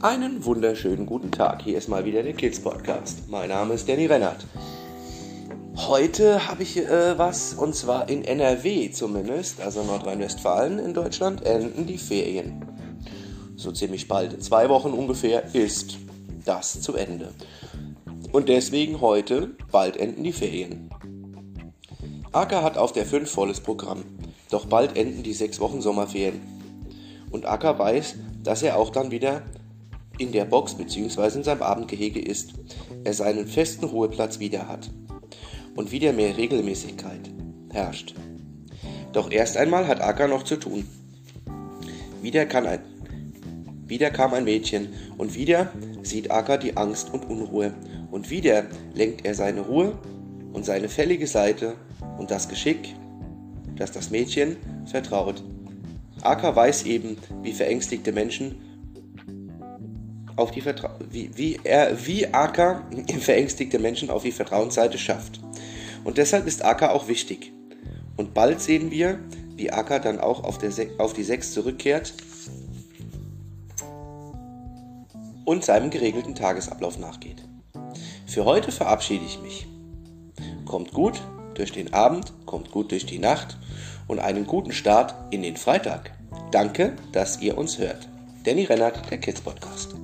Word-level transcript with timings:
Einen 0.00 0.44
wunderschönen 0.44 1.06
guten 1.06 1.32
Tag. 1.32 1.62
Hier 1.62 1.76
ist 1.76 1.88
mal 1.88 2.04
wieder 2.04 2.22
der 2.22 2.32
Kids 2.32 2.60
Podcast. 2.60 3.28
Mein 3.28 3.48
Name 3.48 3.74
ist 3.74 3.88
Danny 3.88 4.06
Rennert. 4.06 4.46
Heute 5.76 6.46
habe 6.46 6.62
ich 6.62 6.76
äh, 6.76 7.18
was 7.18 7.54
und 7.54 7.74
zwar 7.74 8.08
in 8.08 8.22
NRW 8.22 8.92
zumindest, 8.92 9.60
also 9.60 9.82
Nordrhein-Westfalen 9.82 10.78
in 10.78 10.94
Deutschland, 10.94 11.44
enden 11.44 11.86
die 11.86 11.98
Ferien. 11.98 12.64
So 13.56 13.72
ziemlich 13.72 14.06
bald, 14.06 14.40
zwei 14.44 14.68
Wochen 14.68 14.92
ungefähr, 14.92 15.52
ist 15.52 15.98
das 16.44 16.80
zu 16.80 16.94
Ende. 16.94 17.34
Und 18.30 18.48
deswegen 18.48 19.00
heute, 19.00 19.56
bald 19.72 19.96
enden 19.96 20.22
die 20.22 20.32
Ferien. 20.32 20.90
Acker 22.30 22.62
hat 22.62 22.78
auf 22.78 22.92
der 22.92 23.04
5 23.04 23.28
volles 23.28 23.58
Programm, 23.58 24.04
doch 24.48 24.66
bald 24.66 24.96
enden 24.96 25.24
die 25.24 25.34
sechs 25.34 25.58
Wochen 25.58 25.80
Sommerferien. 25.80 26.40
Und 27.32 27.46
Acker 27.46 27.80
weiß, 27.80 28.14
dass 28.44 28.62
er 28.62 28.76
auch 28.76 28.90
dann 28.90 29.10
wieder 29.10 29.42
in 30.18 30.32
der 30.32 30.44
Box 30.44 30.74
bzw. 30.74 31.38
in 31.38 31.44
seinem 31.44 31.62
Abendgehege 31.62 32.20
ist, 32.20 32.52
er 33.04 33.14
seinen 33.14 33.46
festen 33.46 33.84
Ruheplatz 33.84 34.38
wieder 34.38 34.68
hat 34.68 34.90
und 35.76 35.92
wieder 35.92 36.12
mehr 36.12 36.36
Regelmäßigkeit 36.36 37.30
herrscht. 37.70 38.14
Doch 39.12 39.30
erst 39.30 39.56
einmal 39.56 39.86
hat 39.86 40.00
Acker 40.00 40.28
noch 40.28 40.42
zu 40.42 40.56
tun. 40.56 40.86
Wieder, 42.20 42.42
ein, 42.52 42.80
wieder 43.86 44.10
kam 44.10 44.34
ein 44.34 44.44
Mädchen 44.44 44.88
und 45.16 45.34
wieder 45.34 45.72
sieht 46.02 46.30
Acker 46.30 46.58
die 46.58 46.76
Angst 46.76 47.12
und 47.12 47.28
Unruhe 47.30 47.74
und 48.10 48.30
wieder 48.30 48.66
lenkt 48.94 49.24
er 49.24 49.34
seine 49.34 49.60
Ruhe 49.60 49.96
und 50.52 50.64
seine 50.64 50.88
fällige 50.88 51.26
Seite 51.26 51.74
und 52.18 52.30
das 52.30 52.48
Geschick, 52.48 52.94
das 53.76 53.92
das 53.92 54.10
Mädchen 54.10 54.56
vertraut. 54.86 55.42
Acker 56.22 56.56
weiß 56.56 56.84
eben, 56.84 57.16
wie 57.42 57.52
verängstigte 57.52 58.12
Menschen 58.12 58.56
auf 60.38 60.50
die 60.50 60.60
Vertra 60.60 60.94
wie, 61.10 61.30
wie, 61.36 61.60
er, 61.64 62.06
wie 62.06 62.26
Aka 62.32 62.82
verängstigte 63.20 63.78
Menschen 63.78 64.10
auf 64.10 64.22
die 64.22 64.32
Vertrauensseite 64.32 64.98
schafft. 64.98 65.40
Und 66.04 66.18
deshalb 66.18 66.46
ist 66.46 66.64
Aka 66.64 66.90
auch 66.90 67.08
wichtig. 67.08 67.52
Und 68.16 68.34
bald 68.34 68.60
sehen 68.60 68.90
wir, 68.90 69.18
wie 69.56 69.70
Aka 69.70 69.98
dann 69.98 70.20
auch 70.20 70.44
auf, 70.44 70.58
auf 70.98 71.12
die 71.12 71.24
6 71.24 71.52
zurückkehrt 71.52 72.14
und 75.44 75.64
seinem 75.64 75.90
geregelten 75.90 76.34
Tagesablauf 76.34 76.98
nachgeht. 76.98 77.42
Für 78.26 78.44
heute 78.44 78.70
verabschiede 78.70 79.24
ich 79.24 79.40
mich. 79.40 79.66
Kommt 80.64 80.92
gut 80.92 81.20
durch 81.54 81.72
den 81.72 81.94
Abend, 81.94 82.32
kommt 82.46 82.70
gut 82.70 82.92
durch 82.92 83.06
die 83.06 83.18
Nacht 83.18 83.56
und 84.06 84.18
einen 84.18 84.46
guten 84.46 84.72
Start 84.72 85.14
in 85.30 85.42
den 85.42 85.56
Freitag. 85.56 86.12
Danke, 86.50 86.94
dass 87.12 87.40
ihr 87.40 87.56
uns 87.56 87.78
hört. 87.78 88.08
Danny 88.44 88.64
Rennert, 88.64 89.10
der 89.10 89.18
Kids 89.18 89.40
Podcast. 89.40 89.94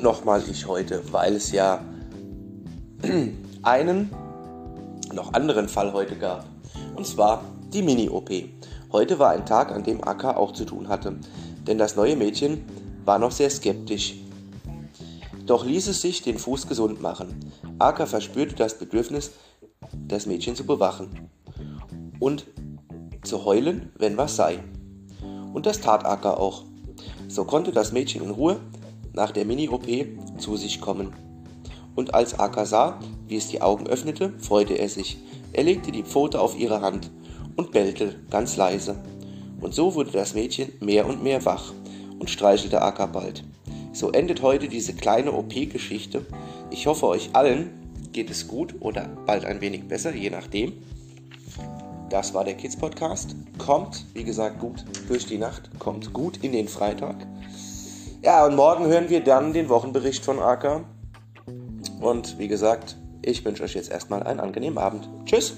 Nochmal 0.00 0.42
ich 0.48 0.66
heute, 0.66 1.02
weil 1.12 1.34
es 1.34 1.50
ja 1.50 1.80
einen 3.62 4.10
noch 5.12 5.32
anderen 5.32 5.68
Fall 5.68 5.92
heute 5.92 6.16
gab. 6.16 6.44
Und 6.94 7.06
zwar 7.06 7.42
die 7.72 7.82
Mini-OP. 7.82 8.30
Heute 8.92 9.18
war 9.18 9.30
ein 9.30 9.44
Tag, 9.44 9.72
an 9.72 9.82
dem 9.82 10.04
Akka 10.04 10.36
auch 10.36 10.52
zu 10.52 10.64
tun 10.64 10.88
hatte, 10.88 11.16
denn 11.66 11.78
das 11.78 11.96
neue 11.96 12.14
Mädchen 12.14 12.64
war 13.04 13.18
noch 13.18 13.32
sehr 13.32 13.50
skeptisch. 13.50 14.14
Doch 15.46 15.64
ließ 15.64 15.88
es 15.88 16.00
sich 16.00 16.22
den 16.22 16.38
Fuß 16.38 16.68
gesund 16.68 17.02
machen. 17.02 17.52
Akka 17.78 18.06
verspürte 18.06 18.54
das 18.54 18.78
Bedürfnis, 18.78 19.32
das 20.06 20.26
Mädchen 20.26 20.54
zu 20.54 20.64
bewachen 20.64 21.28
und 22.20 22.46
zu 23.24 23.44
heulen, 23.44 23.90
wenn 23.98 24.16
was 24.16 24.36
sei. 24.36 24.60
Und 25.52 25.66
das 25.66 25.80
tat 25.80 26.04
Akka 26.04 26.34
auch. 26.34 26.64
So 27.26 27.44
konnte 27.44 27.72
das 27.72 27.92
Mädchen 27.92 28.22
in 28.22 28.30
Ruhe 28.30 28.60
nach 29.18 29.32
der 29.32 29.44
Mini-OP 29.44 29.86
zu 30.38 30.56
sich 30.56 30.80
kommen. 30.80 31.12
Und 31.96 32.14
als 32.14 32.38
Aka 32.38 32.64
sah, 32.64 33.00
wie 33.26 33.36
es 33.36 33.48
die 33.48 33.60
Augen 33.60 33.88
öffnete, 33.88 34.32
freute 34.38 34.74
er 34.74 34.88
sich. 34.88 35.18
Er 35.52 35.64
legte 35.64 35.90
die 35.90 36.04
Pfote 36.04 36.40
auf 36.40 36.56
ihre 36.56 36.80
Hand 36.80 37.10
und 37.56 37.72
bellte 37.72 38.14
ganz 38.30 38.56
leise. 38.56 39.02
Und 39.60 39.74
so 39.74 39.96
wurde 39.96 40.12
das 40.12 40.34
Mädchen 40.34 40.70
mehr 40.78 41.04
und 41.06 41.24
mehr 41.24 41.44
wach 41.44 41.72
und 42.20 42.30
streichelte 42.30 42.80
Aka 42.80 43.06
bald. 43.06 43.42
So 43.92 44.12
endet 44.12 44.40
heute 44.42 44.68
diese 44.68 44.94
kleine 44.94 45.32
OP-Geschichte. 45.32 46.24
Ich 46.70 46.86
hoffe, 46.86 47.08
euch 47.08 47.30
allen 47.32 47.70
geht 48.12 48.30
es 48.30 48.46
gut 48.46 48.76
oder 48.78 49.08
bald 49.26 49.44
ein 49.44 49.60
wenig 49.60 49.88
besser, 49.88 50.14
je 50.14 50.30
nachdem. 50.30 50.74
Das 52.08 52.34
war 52.34 52.44
der 52.44 52.54
Kids 52.54 52.76
Podcast. 52.76 53.34
Kommt, 53.58 54.06
wie 54.14 54.22
gesagt, 54.22 54.60
gut 54.60 54.84
durch 55.08 55.26
die 55.26 55.38
Nacht, 55.38 55.70
kommt 55.80 56.12
gut 56.12 56.36
in 56.44 56.52
den 56.52 56.68
Freitag. 56.68 57.16
Ja, 58.20 58.44
und 58.44 58.56
morgen 58.56 58.86
hören 58.86 59.08
wir 59.08 59.22
dann 59.22 59.52
den 59.52 59.68
Wochenbericht 59.68 60.24
von 60.24 60.40
AK. 60.40 60.84
Und 62.00 62.38
wie 62.38 62.48
gesagt, 62.48 62.96
ich 63.22 63.44
wünsche 63.44 63.62
euch 63.62 63.74
jetzt 63.74 63.90
erstmal 63.90 64.24
einen 64.24 64.40
angenehmen 64.40 64.78
Abend. 64.78 65.08
Tschüss! 65.24 65.54